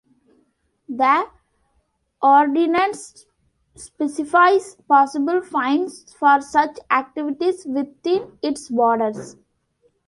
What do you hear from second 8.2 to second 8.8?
its